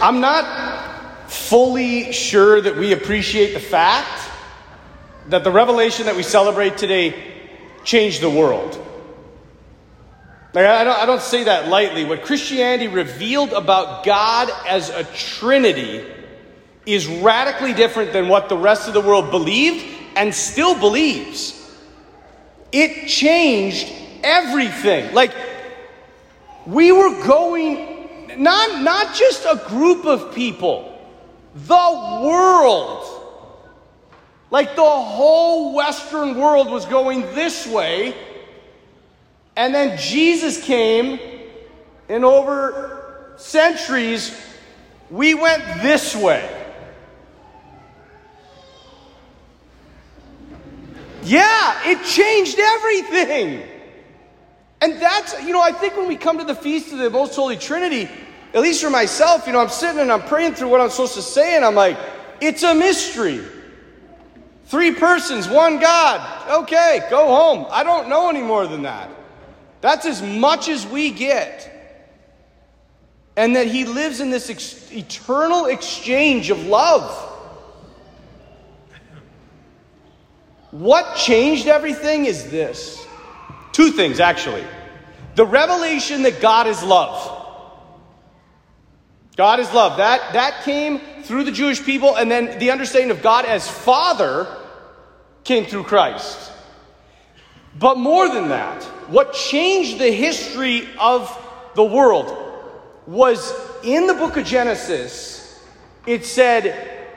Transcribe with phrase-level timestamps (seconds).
[0.00, 4.28] I'm not fully sure that we appreciate the fact
[5.28, 7.14] that the revelation that we celebrate today
[7.84, 8.74] changed the world.
[10.52, 12.04] Like, I, don't, I don't say that lightly.
[12.04, 16.04] What Christianity revealed about God as a Trinity
[16.86, 19.84] is radically different than what the rest of the world believed
[20.16, 21.56] and still believes.
[22.72, 23.92] It changed
[24.24, 25.14] everything.
[25.14, 25.32] Like,
[26.66, 27.99] we were going,
[28.38, 30.98] not, not just a group of people,
[31.54, 33.06] the world.
[34.50, 38.14] Like the whole Western world was going this way.
[39.56, 41.18] And then Jesus came,
[42.08, 44.36] and over centuries,
[45.10, 46.56] we went this way.
[51.22, 53.62] Yeah, it changed everything.
[54.80, 57.36] And that's, you know, I think when we come to the Feast of the Most
[57.36, 58.08] Holy Trinity,
[58.52, 61.14] at least for myself, you know, I'm sitting and I'm praying through what I'm supposed
[61.14, 61.96] to say, and I'm like,
[62.40, 63.40] it's a mystery.
[64.66, 66.62] Three persons, one God.
[66.62, 67.66] Okay, go home.
[67.70, 69.10] I don't know any more than that.
[69.80, 71.66] That's as much as we get.
[73.36, 77.28] And that He lives in this ex- eternal exchange of love.
[80.70, 83.04] What changed everything is this
[83.72, 84.64] two things, actually.
[85.34, 87.39] The revelation that God is love.
[89.40, 89.96] God is love.
[89.96, 94.46] That, that came through the Jewish people, and then the understanding of God as Father
[95.44, 96.52] came through Christ.
[97.78, 101.34] But more than that, what changed the history of
[101.74, 102.36] the world
[103.06, 103.50] was
[103.82, 105.58] in the book of Genesis,
[106.06, 107.08] it said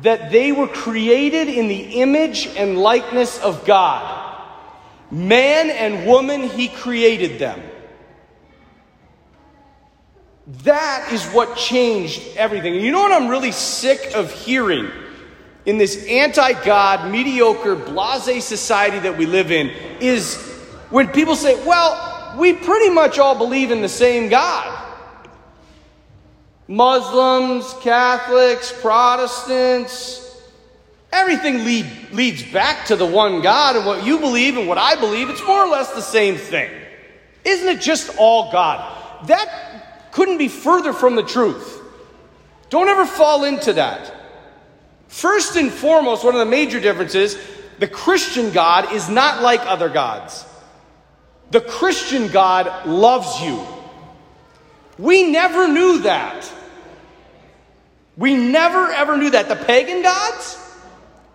[0.00, 4.42] that they were created in the image and likeness of God.
[5.10, 7.60] Man and woman, He created them.
[10.62, 12.76] That is what changed everything.
[12.76, 14.90] You know what I'm really sick of hearing
[15.64, 19.70] in this anti God, mediocre, blase society that we live in
[20.00, 20.36] is
[20.90, 24.84] when people say, well, we pretty much all believe in the same God.
[26.68, 30.22] Muslims, Catholics, Protestants,
[31.12, 34.94] everything lead, leads back to the one God and what you believe and what I
[34.94, 35.28] believe.
[35.28, 36.70] It's more or less the same thing.
[37.44, 39.26] Isn't it just all God?
[39.28, 39.75] That
[40.16, 41.78] couldn't be further from the truth.
[42.70, 44.14] Don't ever fall into that.
[45.08, 47.36] First and foremost, one of the major differences
[47.78, 50.46] the Christian God is not like other gods.
[51.50, 53.62] The Christian God loves you.
[54.98, 56.50] We never knew that.
[58.16, 59.50] We never ever knew that.
[59.50, 60.58] The pagan gods,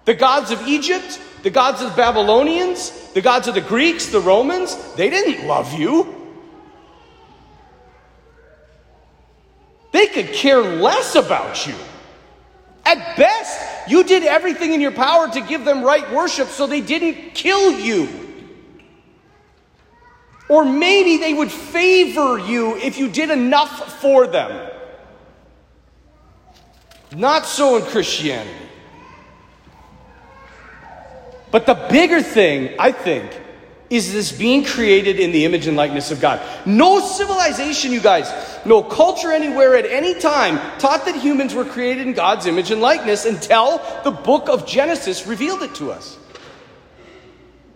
[0.05, 4.21] the gods of Egypt, the gods of the Babylonians, the gods of the Greeks, the
[4.21, 6.20] Romans, they didn't love you.
[9.91, 11.75] They could care less about you.
[12.85, 16.81] At best, you did everything in your power to give them right worship so they
[16.81, 18.07] didn't kill you.
[20.49, 24.69] Or maybe they would favor you if you did enough for them.
[27.15, 28.51] Not so in Christianity.
[31.51, 33.29] But the bigger thing, I think,
[33.91, 36.41] is this being created in the image and likeness of God.
[36.65, 38.31] No civilization, you guys,
[38.65, 42.81] no culture anywhere at any time taught that humans were created in God's image and
[42.81, 46.17] likeness until the book of Genesis revealed it to us.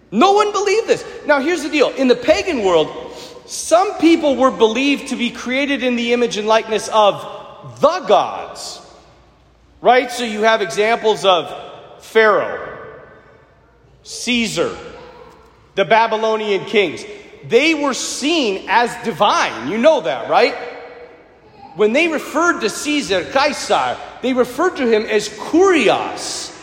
[0.10, 1.06] No one believed this.
[1.26, 3.14] Now, here's the deal in the pagan world,
[3.46, 8.82] some people were believed to be created in the image and likeness of the gods.
[9.82, 10.10] Right?
[10.10, 11.54] So you have examples of
[12.02, 12.80] Pharaoh,
[14.04, 14.76] Caesar,
[15.76, 17.06] the Babylonian kings.
[17.48, 19.70] They were seen as divine.
[19.70, 20.56] You know that, right?
[21.76, 26.58] When they referred to Caesar, Caesar, they referred to him as Kurios,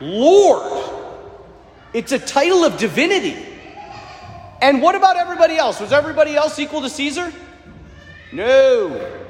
[0.00, 0.92] Lord.
[1.92, 3.36] It's a title of divinity.
[4.62, 5.80] And what about everybody else?
[5.80, 7.32] Was everybody else equal to Caesar?
[8.32, 9.20] No.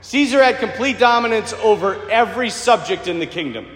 [0.00, 3.66] Caesar had complete dominance over every subject in the kingdom.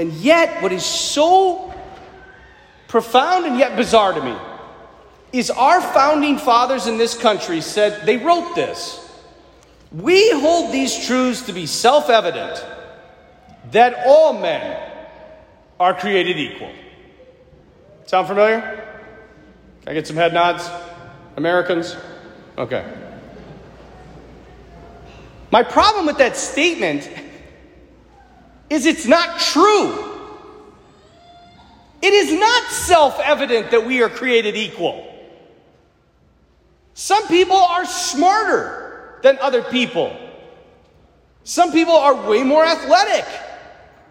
[0.00, 1.74] And yet, what is so
[2.88, 4.34] profound and yet bizarre to me
[5.30, 8.96] is our founding fathers in this country said, they wrote this.
[9.92, 12.64] We hold these truths to be self evident
[13.72, 14.90] that all men
[15.78, 16.72] are created equal.
[18.06, 18.62] Sound familiar?
[19.82, 20.66] Can I get some head nods?
[21.36, 21.94] Americans?
[22.56, 22.90] Okay.
[25.50, 27.06] My problem with that statement
[28.70, 30.06] is it's not true.
[32.00, 35.06] It is not self evident that we are created equal.
[36.94, 40.16] Some people are smarter than other people.
[41.44, 43.26] Some people are way more athletic.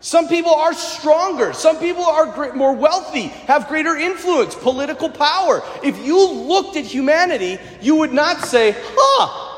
[0.01, 1.53] Some people are stronger.
[1.53, 5.61] Some people are more wealthy, have greater influence, political power.
[5.83, 9.55] If you looked at humanity, you would not say, huh,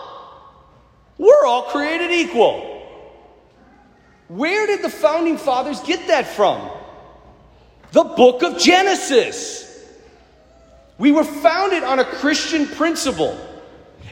[1.18, 2.70] we're all created equal.
[4.31, 6.69] Where did the founding fathers get that from?
[7.92, 9.68] The book of Genesis.
[10.98, 13.38] We were founded on a Christian principle.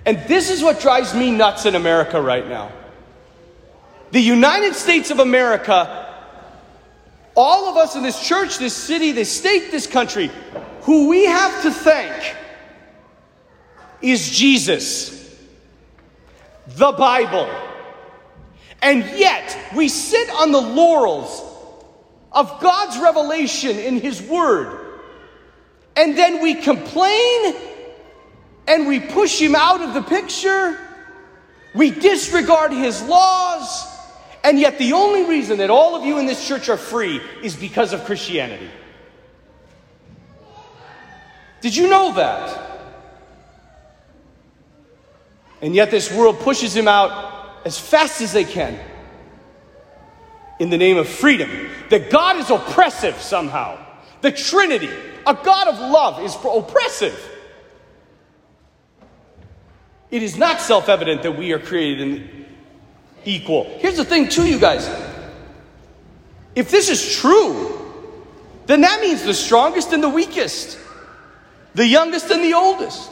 [0.06, 2.70] And this is what drives me nuts in America right now.
[4.12, 6.14] The United States of America,
[7.34, 10.30] all of us in this church, this city, this state, this country,
[10.82, 12.36] who we have to thank
[14.02, 15.34] is Jesus,
[16.68, 17.50] the Bible.
[18.82, 21.46] And yet, we sit on the laurels
[22.32, 24.90] of God's revelation in His Word
[26.00, 27.56] and then we complain
[28.66, 30.80] and we push him out of the picture.
[31.76, 33.86] We disregard his laws.
[34.46, 37.54] And yet, the only reason that all of you in this church are free is
[37.54, 38.70] because of Christianity.
[41.60, 42.80] Did you know that?
[45.62, 48.80] And yet, this world pushes him out as fast as they can
[50.60, 51.50] in the name of freedom.
[51.90, 53.78] That God is oppressive somehow.
[54.22, 54.92] The Trinity
[55.26, 57.18] a God of love is oppressive.
[60.10, 62.48] It is not self evident that we are created
[63.26, 63.66] equal.
[63.78, 64.90] Here's the thing, too, you guys.
[66.56, 67.76] If this is true,
[68.66, 70.80] then that means the strongest and the weakest,
[71.76, 73.12] the youngest and the oldest,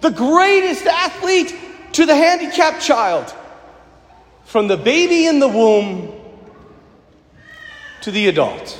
[0.00, 1.54] the greatest athlete
[1.92, 3.34] to the handicapped child,
[4.44, 6.12] from the baby in the womb
[8.02, 8.78] to the adult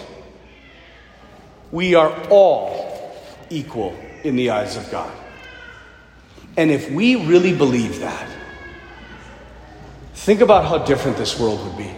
[1.72, 3.14] we are all
[3.48, 5.12] equal in the eyes of God.
[6.56, 8.28] And if we really believe that,
[10.14, 11.90] think about how different this world would be.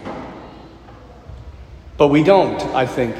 [1.97, 3.15] But we don't, I think.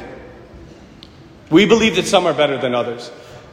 [1.50, 3.10] We believe that some are better than others.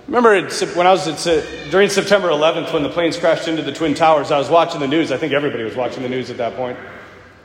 [0.07, 3.93] Remember when I was at, during September 11th when the planes crashed into the Twin
[3.93, 5.11] Towers, I was watching the news.
[5.11, 6.77] I think everybody was watching the news at that point.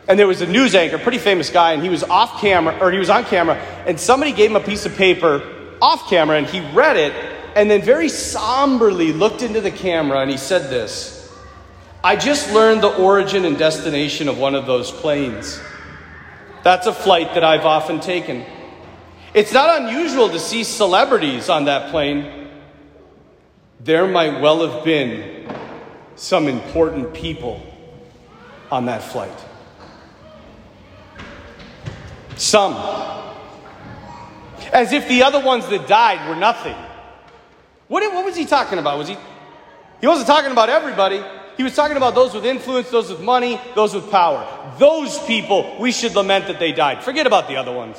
[0.08, 2.90] And there was a news anchor, pretty famous guy, and he was off camera, or
[2.90, 3.56] he was on camera,
[3.86, 5.42] and somebody gave him a piece of paper
[5.82, 7.12] off camera, and he read it,
[7.56, 11.16] and then very somberly looked into the camera, and he said this
[12.04, 15.60] I just learned the origin and destination of one of those planes.
[16.62, 18.44] That's a flight that I've often taken.
[19.34, 22.35] It's not unusual to see celebrities on that plane.
[23.86, 25.48] There might well have been
[26.16, 27.62] some important people
[28.68, 29.38] on that flight.
[32.34, 32.74] Some.
[34.72, 36.74] As if the other ones that died were nothing.
[37.86, 38.98] What, what was he talking about?
[38.98, 39.16] Was he,
[40.00, 41.22] he wasn't talking about everybody.
[41.56, 44.74] He was talking about those with influence, those with money, those with power.
[44.80, 47.04] Those people, we should lament that they died.
[47.04, 47.96] Forget about the other ones.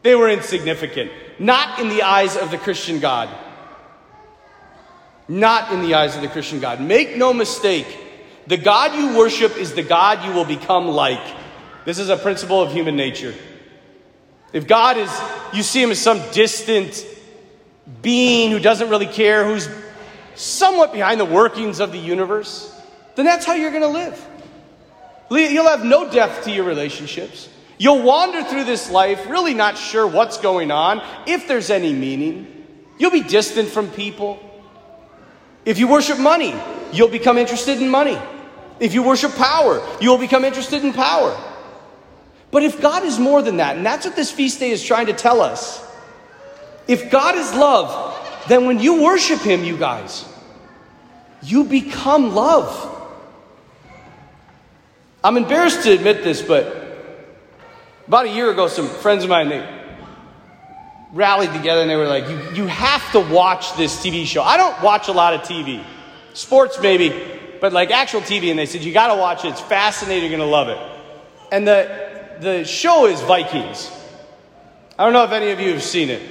[0.00, 1.12] They were insignificant.
[1.38, 3.28] Not in the eyes of the Christian God.
[5.26, 6.80] Not in the eyes of the Christian God.
[6.80, 7.86] Make no mistake,
[8.46, 11.24] the God you worship is the God you will become like.
[11.84, 13.34] This is a principle of human nature.
[14.52, 15.10] If God is,
[15.52, 17.06] you see him as some distant
[18.02, 19.68] being who doesn't really care, who's
[20.34, 22.70] somewhat behind the workings of the universe,
[23.14, 24.28] then that's how you're going to live.
[25.30, 27.48] You'll have no depth to your relationships.
[27.78, 32.66] You'll wander through this life really not sure what's going on, if there's any meaning.
[32.98, 34.38] You'll be distant from people.
[35.64, 36.54] If you worship money,
[36.92, 38.18] you'll become interested in money.
[38.80, 41.36] If you worship power, you'll become interested in power.
[42.50, 45.06] But if God is more than that, and that's what this feast day is trying
[45.06, 45.84] to tell us,
[46.86, 48.14] if God is love,
[48.48, 50.24] then when you worship Him, you guys,
[51.42, 52.90] you become love.
[55.22, 56.82] I'm embarrassed to admit this, but
[58.06, 59.73] about a year ago, some friends of mine, they
[61.14, 64.42] rallied together and they were like, you, you have to watch this TV show.
[64.42, 65.82] I don't watch a lot of TV,
[66.34, 67.14] sports maybe,
[67.60, 68.50] but like actual TV.
[68.50, 69.48] And they said, you got to watch it.
[69.48, 70.30] It's fascinating.
[70.30, 70.78] You're going to love it.
[71.52, 73.90] And the, the show is Vikings.
[74.98, 76.22] I don't know if any of you have seen it,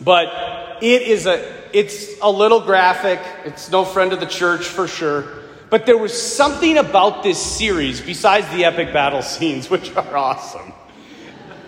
[0.00, 3.20] but it is a it's a little graphic.
[3.44, 5.26] It's no friend of the church for sure.
[5.70, 10.72] But there was something about this series besides the epic battle scenes, which are awesome.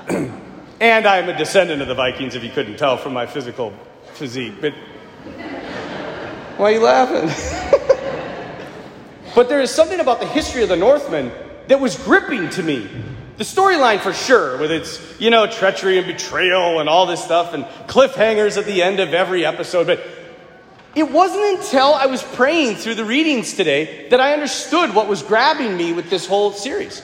[0.81, 3.73] and I am a descendant of the Vikings, if you couldn't tell from my physical
[4.15, 4.55] physique.
[4.61, 4.73] But
[6.57, 7.29] why are you laughing?
[9.35, 11.31] but there is something about the history of the Northmen
[11.69, 12.89] that was gripping to me.
[13.37, 17.55] The storyline for sure, with its, you know, treachery and betrayal and all this stuff
[17.55, 19.87] and cliffhangers at the end of every episode.
[19.87, 20.03] But
[20.95, 25.23] It wasn't until I was praying through the readings today that I understood what was
[25.23, 27.03] grabbing me with this whole series.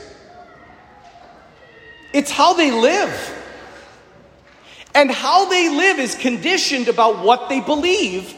[2.12, 3.42] It's how they live.
[4.97, 8.35] And how they live is conditioned about what they believe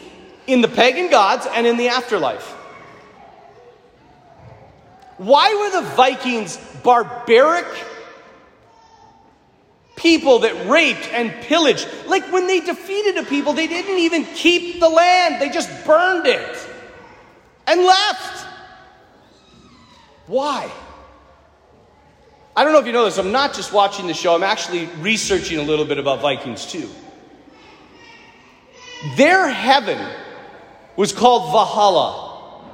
[0.48, 2.50] in the pagan gods and in the afterlife.
[5.18, 7.66] Why were the Vikings barbaric
[9.94, 11.86] people that raped and pillaged?
[12.08, 16.26] Like when they defeated a people, they didn't even keep the land, they just burned
[16.26, 16.68] it
[17.68, 18.46] and left.
[20.26, 20.68] Why?
[22.58, 24.86] I don't know if you know this, I'm not just watching the show, I'm actually
[24.98, 26.90] researching a little bit about Vikings too.
[29.16, 30.04] Their heaven
[30.96, 32.64] was called Valhalla.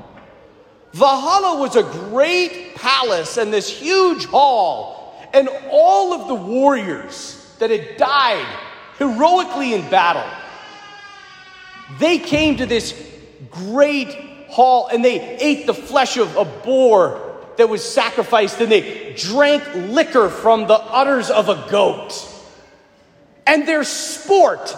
[0.95, 7.69] Valhalla was a great palace and this huge hall, and all of the warriors that
[7.69, 8.47] had died
[8.97, 10.25] heroically in battle,
[11.99, 12.99] they came to this
[13.51, 17.24] great hall and they ate the flesh of a boar
[17.57, 22.31] that was sacrificed and they drank liquor from the udders of a goat.
[23.47, 24.77] And their sport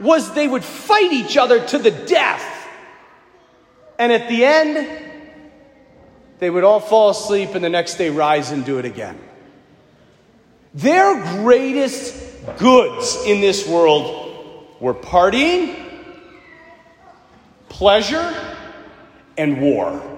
[0.00, 2.44] was they would fight each other to the death.
[3.98, 5.02] And at the end,
[6.38, 9.18] they would all fall asleep and the next day rise and do it again.
[10.74, 12.14] Their greatest
[12.58, 15.74] goods in this world were partying,
[17.68, 18.34] pleasure,
[19.38, 20.15] and war.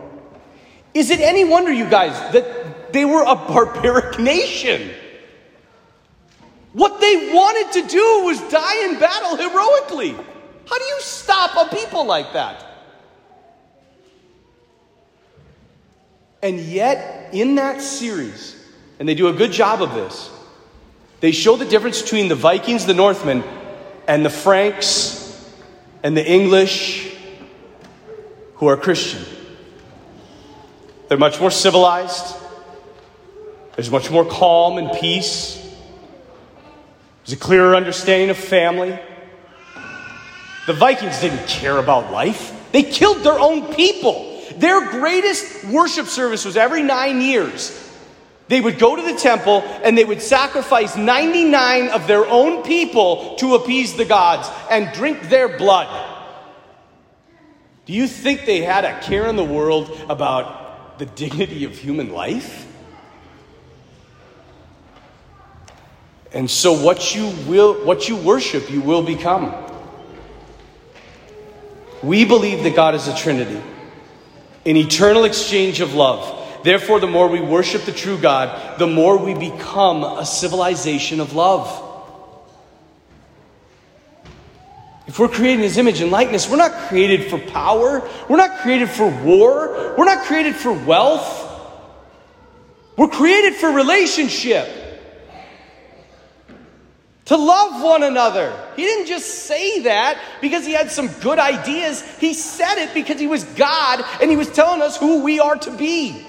[0.98, 4.90] Is it any wonder, you guys, that they were a barbaric nation?
[6.72, 10.10] What they wanted to do was die in battle heroically.
[10.10, 12.64] How do you stop a people like that?
[16.42, 18.56] And yet, in that series,
[18.98, 20.28] and they do a good job of this,
[21.20, 23.44] they show the difference between the Vikings, the Northmen,
[24.08, 25.48] and the Franks
[26.02, 27.14] and the English
[28.54, 29.37] who are Christian.
[31.08, 32.36] They're much more civilized.
[33.74, 35.54] There's much more calm and peace.
[37.24, 38.98] There's a clearer understanding of family.
[40.66, 44.26] The Vikings didn't care about life, they killed their own people.
[44.56, 47.84] Their greatest worship service was every nine years.
[48.48, 53.36] They would go to the temple and they would sacrifice 99 of their own people
[53.36, 55.88] to appease the gods and drink their blood.
[57.86, 60.67] Do you think they had a care in the world about
[60.98, 62.66] the dignity of human life?
[66.32, 69.54] And so what you will what you worship you will become.
[72.02, 73.60] We believe that God is a trinity
[74.68, 76.34] an eternal exchange of love.
[76.62, 81.32] Therefore, the more we worship the true God, the more we become a civilization of
[81.32, 81.87] love.
[85.08, 88.06] If we're created in His image and likeness, we're not created for power.
[88.28, 89.94] We're not created for war.
[89.96, 91.46] We're not created for wealth.
[92.96, 94.68] We're created for relationship
[97.24, 98.54] to love one another.
[98.76, 102.02] He didn't just say that because he had some good ideas.
[102.18, 105.56] He said it because he was God and he was telling us who we are
[105.56, 106.22] to be.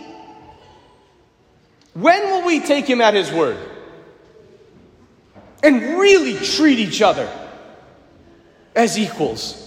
[1.93, 3.57] When will we take him at his word
[5.63, 7.29] and really treat each other
[8.75, 9.65] as equals?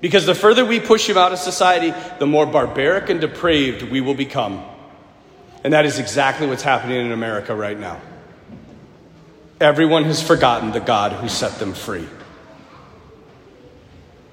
[0.00, 4.00] Because the further we push him out of society, the more barbaric and depraved we
[4.00, 4.64] will become.
[5.64, 8.00] And that is exactly what's happening in America right now.
[9.60, 12.06] Everyone has forgotten the God who set them free.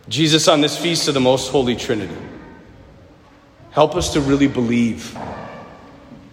[0.10, 2.17] Jesus, on this feast of the Most Holy Trinity,
[3.72, 5.17] help us to really believe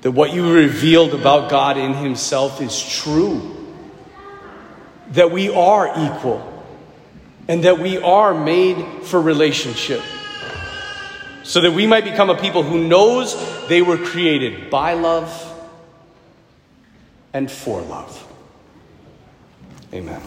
[0.01, 3.57] that what you revealed about God in Himself is true,
[5.13, 6.50] that we are equal,
[7.51, 10.01] and that we are made for relationship,
[11.43, 13.35] so that we might become a people who knows
[13.67, 15.29] they were created by love
[17.33, 18.25] and for love.
[19.93, 20.23] Amen.